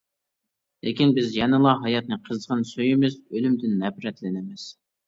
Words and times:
لېكىن، 0.87 1.13
بىز 1.17 1.29
يەنىلا 1.39 1.75
ھاياتنى 1.83 2.19
قىزغىن 2.31 2.67
سۆيىمىز، 2.73 3.21
ئۆلۈمدىن 3.29 3.79
نەپرەتلىنىمىز. 3.85 4.71